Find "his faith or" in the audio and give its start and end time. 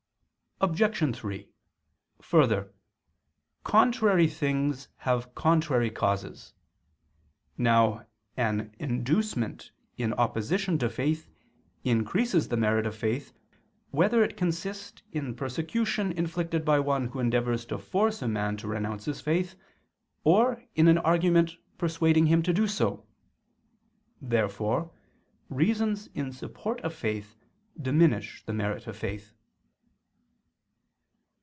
19.05-20.63